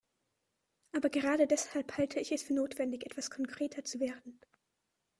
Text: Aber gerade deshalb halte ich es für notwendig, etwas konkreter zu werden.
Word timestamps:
Aber 0.93 1.11
gerade 1.11 1.45
deshalb 1.45 1.95
halte 1.95 2.19
ich 2.19 2.31
es 2.31 2.41
für 2.41 2.55
notwendig, 2.55 3.05
etwas 3.05 3.29
konkreter 3.29 3.83
zu 3.83 3.99
werden. 3.99 4.39